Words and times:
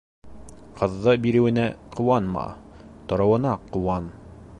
Ҡыҙҙы 0.79 1.13
биреүеңә 1.25 1.67
ҡыуанма, 1.99 2.47
тороуына 3.13 3.53
ҡыуан. 3.77 4.09